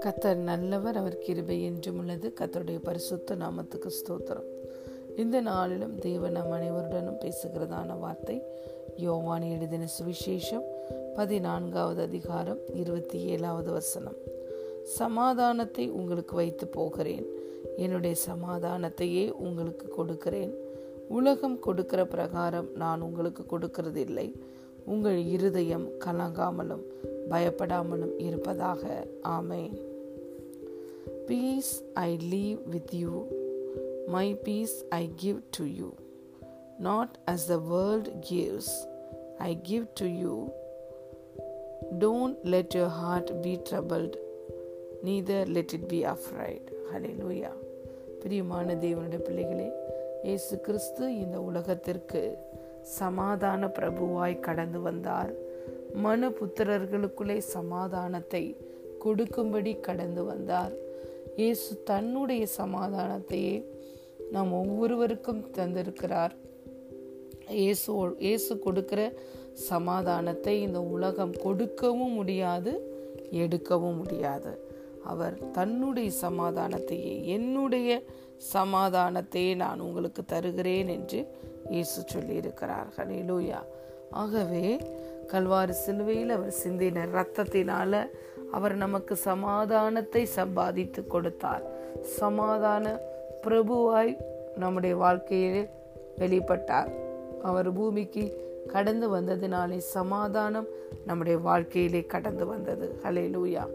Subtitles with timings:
[0.00, 2.32] கத்தர் நல்லவர் அவர் கிருபை என்றும் உள்ளது.
[2.40, 4.44] கத்தருடைய பரிசுத்த நாமத்துக்கு ஸ்தோத்திரம்.
[5.16, 8.42] இந்த நாளிலும் தேவன் நம் அனைவருடனும் பேசுகிறதான வார்த்தை
[8.96, 10.62] யோவான் எழுதின சுவிசேஷம்
[11.14, 14.16] பதினான்காவது அதிகாரம் இருபத்தி ஏழாவது வசனம்.
[14.84, 17.26] சமாதானத்தை உங்களுக்கு வைத்து போகிறேன்.
[17.76, 20.54] என்னுடைய சமாதானத்தையே உங்களுக்கு கொடுக்கிறேன்.
[21.08, 24.32] உலகம் கொடுக்கிற பிரகாரம் நான் உங்களுக்கு கொடுக்கிறதில்லை.
[24.90, 26.84] உங்கள் இருதயம் கலங்காமலும்
[27.30, 28.82] பயப்படாமலும் இருப்பதாக.
[29.36, 29.74] Amen.
[31.26, 31.72] Peace
[32.04, 33.12] I leave with you
[34.06, 35.88] my peace I give to you
[36.78, 38.72] not as the world gives
[39.48, 40.34] I give to you
[41.98, 44.16] don't let your heart be troubled
[45.02, 46.68] neither let it be afraid
[47.20, 47.52] hallelujah
[48.22, 49.68] பிரியமான தேவனுடைய பிள்ளைகளே
[50.22, 52.22] இயேசு கிறிஸ்து இந்த உலகத்திற்கு
[52.82, 55.34] சமாதான பிரபுவாய் கடந்து வந்தார்.
[55.94, 58.56] மனு புத்திரர்களுக்குள்ளே சமாதானத்தை
[58.98, 60.72] கொடுக்கும்படி கடந்து வந்தார்.
[61.36, 63.64] இயேசு தன்னுடைய சமாதானத்தையே
[64.30, 66.34] நாம் ஒவ்வொருவருக்கும் தந்திருக்கிறார்.
[67.48, 69.12] இயேசு இயேசு கொடுக்கிற
[69.54, 72.72] சமாதானத்தை இந்த உலகம் கொடுக்கவும் முடியாது
[73.30, 74.69] எடுக்கவும் முடியாது.
[75.04, 78.02] அவர் தன்னுடைய சமாதானத்தையே என்னுடைய
[78.54, 81.26] சமாதானத்தையே நான் உங்களுக்கு தருகிறேன் என்று
[81.70, 82.88] இயேசு சொல்லியிருக்கிறார்.
[82.96, 83.58] ஹலேலூயா
[84.10, 84.78] ஆகவே
[85.26, 88.10] கல்வாரி சிலுவையில் அவர் சிந்தின ரத்தத்தினால
[88.50, 91.62] அவர் நமக்கு சமாதானத்தை சம்பாதித்து கொடுத்தார்.
[92.02, 93.00] சமாதான
[93.46, 94.20] பிரபுவாய்
[94.56, 95.68] நம்முடைய வாழ்க்கையில்
[96.18, 96.90] வெளிப்பட்டார்.
[97.42, 100.66] அவர் பூமிக்கு கடந்து வந்ததினாலே சமாதானம்
[101.06, 103.00] நம்முடைய வாழ்க்கையிலே கடந்து வந்தது.
[103.04, 103.66] ஹலே லூயா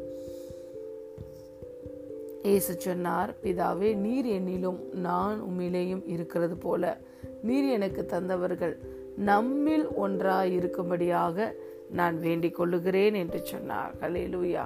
[2.45, 6.97] ஏசு சொன்னார் பிதாவே நீர் என்னிலும் நான் உம்மிலேயும் இருக்கிறது போல.
[7.41, 8.75] நீர் எனக்கு தந்தவர்கள்.
[9.15, 11.47] நம்மில் ஒன்றாயிருக்கும்படியாக
[11.89, 13.93] நான் வேண்டிக் கொள்ளுகிறேன் என்று சொன்னார்.
[14.01, 14.63] ஹலேலூயா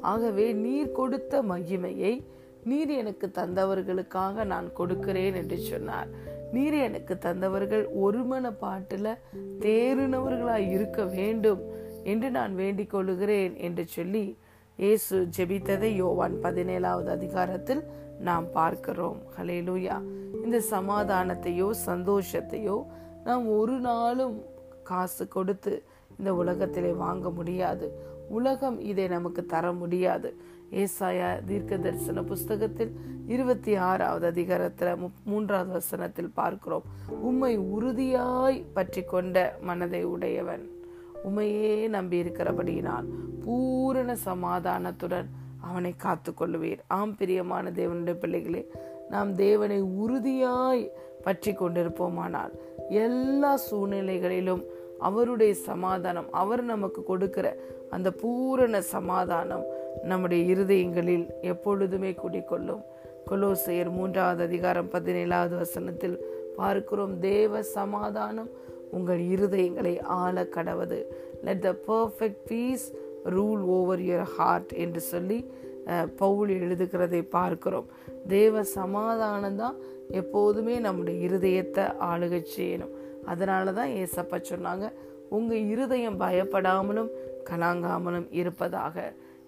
[0.00, 2.14] ஆகவே நீர் கொடுத்த மகிமையை
[2.64, 6.08] நீர் எனக்கு தந்தவர்களுக்காக நான் கொடுக்கிறேன் என்று சொன்னார்.
[6.52, 9.18] நீர் எனக்கு தந்தவர்கள் ஒருமன பாட்டில்
[9.60, 11.62] தேறினவர்களாய் இருக்க வேண்டும்
[12.04, 14.36] என்று நான் வேண்டிக் கொள்ளுகிறேன் என்று சொல்லி
[14.76, 17.82] இயேசு ஜெபித்ததை யோவான் பதினேழாவது அதிகாரத்தில்
[18.20, 19.18] நாம் பார்க்கிறோம்.
[19.36, 19.96] ஹலேலூயா
[20.44, 22.76] இந்த சமாதானத்தையோ சந்தோஷத்தையோ
[23.24, 24.42] நாம் ஒரு நாளும்
[24.82, 25.82] காசு கொடுத்து
[26.18, 27.86] இந்த உலகத்திலே வாங்க முடியாது.
[28.28, 30.36] உலகம் இதை நமக்கு தர முடியாது.
[30.82, 32.92] ஏசாயா தீர்க்க தரிசன புஸ்தகத்தில்
[33.26, 36.82] இருபத்தி ஆறாவது அதிகாரத்தில் மூன்றாவது வசனத்தில் பார்க்கிறோம்.
[37.20, 40.64] உம்மை உறுதியாய் பற்றி கொண்ட மனதை உடையவன்.
[41.24, 43.06] உமையே நம்பி இருக்கிறபடியினால்
[43.44, 45.28] பூரண சமாதானத்துடன்
[45.62, 48.62] அவனை காத்து கொள்ளுவீர் ஆம் பிரியமான தேவனுடைய பிள்ளைகளே
[49.10, 50.84] நாம் தேவனை உறுதியாய்
[51.24, 52.52] பற்றி கொண்டிருப்போமானால்
[53.00, 54.62] எல்லா சூழ்நிலைகளிலும்
[55.00, 57.46] அவருடைய சமாதானம் அவர் நமக்கு கொடுக்கிற
[57.90, 59.64] அந்த பூரண சமாதானம்
[60.04, 62.82] நம்முடைய இருதயங்களில் எப்பொழுதுமே குடிக்கொள்ளும்
[63.28, 66.16] கொலோசையர் மூன்றாவது அதிகாரம் பதினேழாவது வசனத்தில்
[66.56, 68.50] பார்க்கிறோம் தேவ சமாதானம்
[68.96, 70.98] உங்கள் இருதயங்களை ஆள கடவது
[71.46, 72.86] let the perfect peace
[73.36, 75.38] rule over your heart என்று சொல்லி
[76.20, 77.88] பவுல் எழுதுகிறதை பார்க்கிறோம்.
[78.34, 79.76] தேவ சமாதானம் தான்
[80.20, 82.92] எப்போதுமே நம்முடைய இருதயத்தை ஆளுக செய்யணும்.
[83.32, 84.86] அதனால தான் ஏசப்பா சொன்னாங்க
[85.36, 87.10] உங்கள் இருதயம் பயப்படாமலும்
[87.50, 88.96] கலாங்காமலும் இருப்பதாக.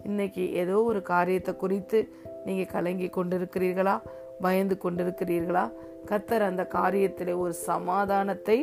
[0.08, 1.98] இன்னைக்கு ஏதோ ஒரு காரியத்தை குறித்து
[2.46, 3.96] நீங்கள் கலங்கி கொண்டிருக்கிறீர்களா?
[4.44, 5.64] பயந்து கொண்டிருக்கிறீர்களா?
[6.10, 8.58] கத்தர் அந்த காரியத்தில் ஒரு சமாதானத்தை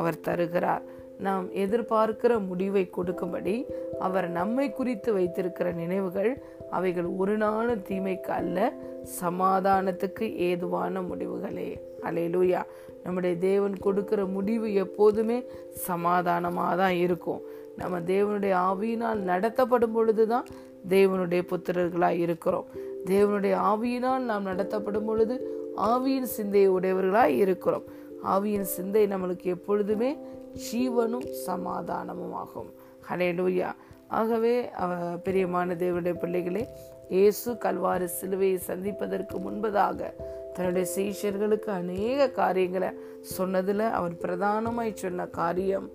[0.00, 0.84] அவர் தருகிறார்.
[1.26, 3.54] நாம் எதிர்பார்க்கிற முடிவை கொடுக்கும்படி
[4.06, 6.32] அவர் நம்மை குறித்து வைத்திருக்கிற நினைவுகள்
[6.76, 8.58] அவைகள் ஒரு நாளும் தீமைக்கு அல்ல
[9.20, 11.68] சமாதானத்துக்கு ஏதுவான முடிவுகளே.
[12.06, 12.62] அலையிலூயா
[13.04, 15.38] நம்முடைய தேவன் கொடுக்கிற முடிவு எப்போதுமே
[15.88, 17.42] சமாதானமாக தான் இருக்கும்.
[17.80, 20.48] நம்ம தேவனுடைய ஆவியினால் நடத்தப்படும் பொழுதுதான்
[20.94, 22.68] தேவனுடைய புத்திரர்களாக இருக்கிறோம்.
[23.10, 25.34] தேவனுடைய ஆவியினால் நாம் நடத்தப்படும் பொழுது
[25.90, 27.86] ஆவியின் சிந்தையை உடையவர்களாய் இருக்கிறோம்.
[28.24, 30.10] ஆவியின் சிந்தை நம்மளுக்கு எப்பொழுதுமே
[30.66, 32.70] ஜீவனும் சமாதானமும் ஆகும்
[33.08, 33.70] ஹலேலூயா
[34.08, 34.54] ஆகவே
[35.22, 36.62] பிரியமான தேவனுடைய பிள்ளைகளே
[37.08, 39.98] இயேசு கல்வாறு சிலுவையை சந்திப்பதற்கு முன்பதாக
[40.54, 45.88] தன்னுடைய சீஷர்களுக்கு அநேக காரியங்களை சொன்னதில் அவர் பிரதானமாய் சொன்ன காரியம்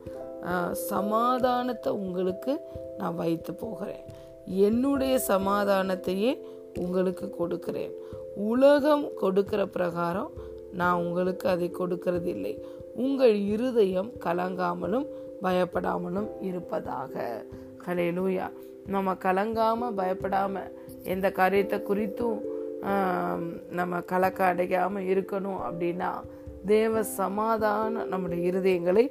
[0.90, 2.54] சமாதானத்தை உங்களுக்கு
[2.98, 4.06] நான் வைத்து போகிறேன்.
[4.68, 6.32] என்னுடைய சமாதானத்தையே
[6.84, 7.94] உங்களுக்கு கொடுக்கிறேன்.
[8.52, 10.32] உலகம் கொடுக்கிற பிரகாரம்
[10.80, 12.54] நான் உங்களுக்கு அதை கொடுக்கறதில்லை.
[12.96, 15.08] உங்கள் இருதயம் கலங்காமலும்
[15.42, 17.44] பயப்படாமலும் இருப்பதாக.
[17.86, 18.48] கலையிலூயா
[18.94, 20.72] நம்ம கலங்காமல் பயப்படாமல்
[21.04, 22.40] எந்த காரியத்தை குறித்தும்
[23.80, 26.12] நம்ம கலக்க அடையாமல் இருக்கணும் அப்படின்னா
[26.66, 29.06] தேவ சமாதானம் நம்முடைய இருதயங்களை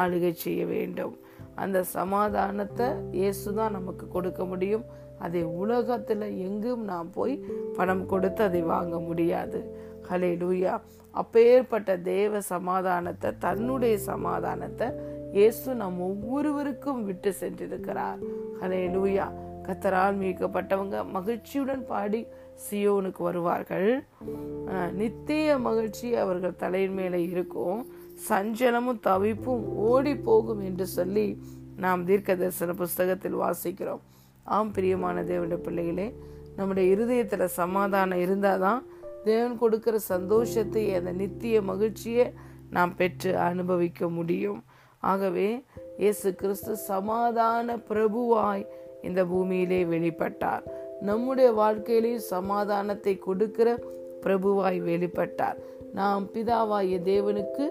[0.00, 1.14] ஆளுகை செய்ய வேண்டும்.
[1.62, 2.86] அந்த சமாதானத்தை
[3.18, 4.86] இயேசு தான் நமக்கு கொடுக்க முடியும்.
[5.24, 7.34] அதை உலகத்தில் எங்கும் நாம் போய்
[7.76, 9.60] பணம் கொடுத்து அதை வாங்க முடியாது.
[10.08, 10.74] ஹலே லூயா
[11.20, 14.88] அப்பேற்பட்ட தேவ சமாதானத்தை தன்னுடைய சமாதானத்தை
[15.36, 18.20] இயேசு நம் ஒவ்வொருவருக்கும் விட்டு சென்றிருக்கிறார்.
[18.60, 19.26] ஹலே லூயா
[19.66, 22.20] கத்தரால் மீட்கப்பட்டவங்க மகிழ்ச்சியுடன் பாடி
[22.66, 23.88] சியோனுக்கு வருவார்கள்.
[25.00, 27.80] நித்திய மகிழ்ச்சி அவர்கள் தலையின் மேலே இருக்கும்.
[28.28, 31.26] சஞ்சலமும் தவிப்பும் ஓடி போகும் என்று சொல்லி
[31.84, 34.02] நாம் தீர்க்க தரிசன புஸ்தகத்தில் வாசிக்கிறோம்.
[34.46, 36.06] ஆம் பிரியமான தேவனுடைய பிள்ளைகளே
[36.56, 38.82] நம்முடைய இருதயத்தில் சமாதானம் இருந்தால் தான்
[39.24, 42.26] தேவன் கொடுக்கிற சந்தோஷத்தை அந்த நித்திய மகிழ்ச்சியை
[42.70, 44.60] நாம் பெற்று அனுபவிக்க முடியும்.
[45.02, 45.48] ஆகவே
[45.98, 48.64] இயேசு கிறிஸ்து சமாதான பிரபுவாய்
[49.02, 50.64] இந்த பூமியிலே வெளிப்பட்டார்.
[51.00, 53.68] நம்முடைய வாழ்க்கையிலேயும் சமாதானத்தை கொடுக்கிற
[54.24, 55.58] பிரபுவாய் வெளிப்பட்டார்.
[55.92, 57.66] நாம் பிதாவாய தேவனுக்கு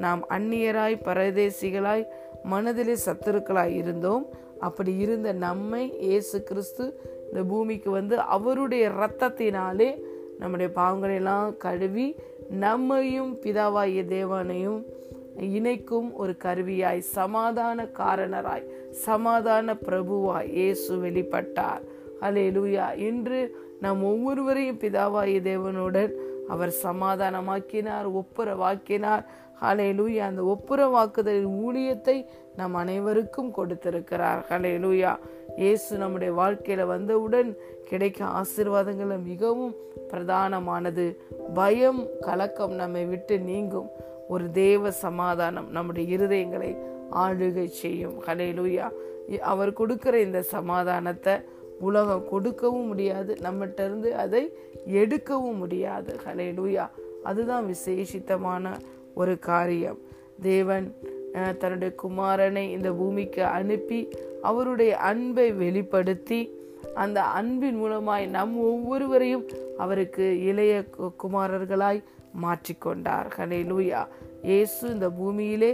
[0.00, 2.04] நாம் அந்நியராய் பரதேசிகளாய்
[2.42, 4.24] மனதிலே சத்துருக்களாய் இருந்தோம்.
[4.66, 6.84] அப்படி இருந்த நம்மை இயேசு கிறிஸ்து
[7.26, 9.90] இந்த பூமிக்கு வந்து அவருடைய இரத்தத்தினாலே
[10.38, 12.06] நம்முடைய பாவங்களெல்லாம் கழுவி
[12.64, 14.80] நம்மையும் பிதாவாகிய தேவனையும்
[15.54, 18.66] இணைக்கும் ஒரு கருவியாய் சமாதான காரணராய்
[19.06, 21.82] சமாதான பிரபுவாய் இயேசு வெளிப்பட்டார்.
[22.26, 23.40] அலே லூயா இன்று
[23.84, 26.12] நம் ஒவ்வொருவரையும் பிதாவாய தேவனுடன்
[26.54, 29.24] அவர் சமாதானமாக்கினார் ஒப்புரவாக்கினார்.
[29.62, 32.16] ஹலே லூயா அந்த ஒப்புரவாக்குதலின் ஊழியத்தை
[32.56, 34.40] நம் அனைவருக்கும் கொடுத்திருக்கிறார்.
[34.50, 35.12] ஹலே லூயா
[35.56, 37.50] இயேசு நம்முடைய வாழ்க்கையில வந்தவுடன்
[37.88, 39.74] கிடைக்க ஆசீர்வாதங்கள் மிகவும்
[40.12, 41.06] பிரதானமானது.
[41.58, 43.88] பயம் கலக்கம் நம்மை விட்டு நீங்கும்.
[44.28, 46.70] ஒரு தேவ சமாதானம் நம்முடைய இருதயங்களை
[47.24, 48.16] ஆளுகை செய்யும்.
[48.26, 48.88] ஹலே லூயா
[49.52, 51.34] அவர் கொடுக்கிற இந்த சமாதானத்தை
[51.88, 54.42] உலகம் கொடுக்கவும் முடியாது நம்மகிட்ட இருந்து அதை
[55.00, 56.12] எடுக்கவும் முடியாது.
[56.24, 56.84] ஹலே லூயா
[57.30, 58.72] அதுதான் விசேஷித்தமான
[59.20, 59.98] ஒரு காரியம்.
[60.48, 60.86] தேவன்
[61.60, 64.00] தன்னுடைய குமாரனை இந்த பூமிக்கு அனுப்பி
[64.50, 66.40] அவருடைய அன்பை வெளிப்படுத்தி
[67.02, 69.44] அந்த அன்பின் மூலமாய் நம் ஒவ்வொருவரையும்
[69.84, 70.74] அவருக்கு இளைய
[71.22, 72.00] குமாரர்களாய்
[72.44, 73.28] மாற்றிக்கொண்டார்.
[73.36, 74.00] ஹலே லூயா
[74.50, 75.72] இயேசு இந்த பூமியிலே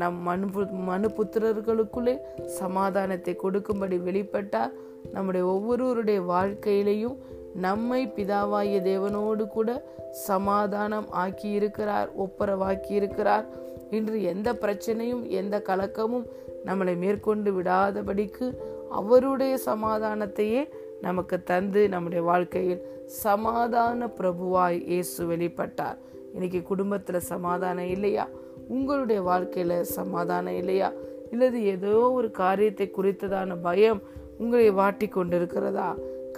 [0.00, 0.46] நம் மனு
[0.88, 2.14] மனு புத்திரர்களுக்குள்ளே
[2.58, 4.74] சமாதானத்தை கொடுக்கும்படி வெளிப்பட்டார்.
[5.12, 7.16] நம்முடைய ஒவ்வொருவருடைய வாழ்க்கையிலையும்
[7.54, 13.46] நம்மை பிதாவாகிய தேவனோடு கூட சமாதானம் ஆக்கி இருக்கிறார் ஒப்பரவாக்கி இருக்கிறார்
[13.90, 16.26] இன்று எந்த பிரச்சனையும் எந்த கலக்கமும்
[16.64, 18.58] நம்மளை மேற்கொண்டு விடாதபடிக்கு
[18.90, 20.68] அவருடைய சமாதானத்தையே
[21.00, 25.96] நமக்கு தந்து நம்முடைய வாழ்க்கையில் சமாதான பிரபுவாய் இயேசு வெளிப்பட்டார்.
[26.32, 28.28] இன்னைக்கு குடும்பத்துல சமாதானம் இல்லையா?
[28.68, 30.92] உங்களுடைய வாழ்க்கையில சமாதானம் இல்லையா?
[31.30, 34.02] இல்லது ஏதோ ஒரு காரியத்தை குறித்ததான பயம்
[34.38, 35.88] உங்களை வாட்டி கொண்டிருக்கிறதா?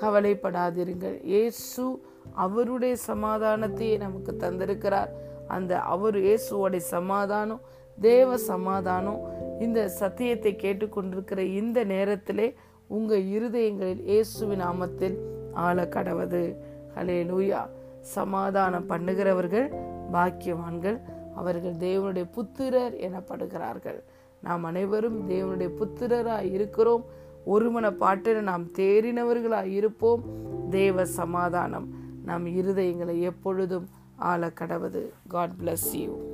[0.01, 1.17] கவலைப்படாதிருங்கள்.
[1.33, 1.85] இயேசு
[2.45, 5.11] அவருடைய சமாதானத்தையே நமக்கு தந்திருக்கிறார்.
[5.57, 7.63] அந்த அவர் இயேசுவோடைய சமாதானம்
[7.99, 9.21] தேவ சமாதானம்
[9.65, 12.47] இந்த சத்தியத்தை கேட்டுக்கொண்டிருக்கிற இந்த நேரத்திலே
[12.97, 15.17] உங்க இருதயங்களில் இயேசுவின் நாமத்தில்
[15.67, 16.43] ஆள கடவது
[16.97, 17.63] ஹலே லூயா
[18.17, 19.69] சமாதானம் பண்ணுகிறவர்கள்
[20.13, 20.99] பாக்கியவான்கள்
[21.41, 23.99] அவர்கள் தேவனுடைய புத்திரர் எனப்படுகிறார்கள்.
[24.43, 27.05] நாம் அனைவரும் தேவனுடைய புத்திரராய் இருக்கிறோம்.
[27.51, 30.23] ஒருமன பாட்டு நாம் தேறினவர்களாய் இருப்போம்.
[30.71, 31.89] தேவ சமாதானம்
[32.25, 35.03] நம் இருதயங்களை எப்பொழுதும் ஆள கடவது.
[35.29, 36.28] God bless you